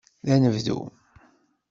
D 0.25 0.27
anebdu. 0.33 0.79